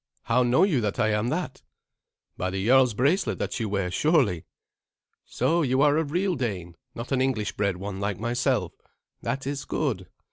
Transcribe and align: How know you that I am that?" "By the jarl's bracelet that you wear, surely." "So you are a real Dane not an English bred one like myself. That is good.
How 0.23 0.41
know 0.41 0.63
you 0.63 0.81
that 0.81 0.97
I 0.99 1.09
am 1.09 1.27
that?" 1.29 1.61
"By 2.35 2.49
the 2.49 2.65
jarl's 2.65 2.95
bracelet 2.95 3.37
that 3.37 3.59
you 3.59 3.69
wear, 3.69 3.91
surely." 3.91 4.45
"So 5.25 5.61
you 5.61 5.83
are 5.83 5.95
a 5.95 6.03
real 6.03 6.33
Dane 6.33 6.75
not 6.95 7.11
an 7.11 7.21
English 7.21 7.51
bred 7.51 7.77
one 7.77 7.99
like 7.99 8.19
myself. 8.19 8.73
That 9.21 9.45
is 9.45 9.63
good. 9.63 10.07